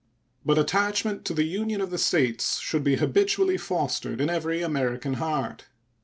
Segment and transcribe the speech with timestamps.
[0.43, 5.13] But attachment to the Union of the States should be habitually fostered in every American
[5.21, 5.65] heart.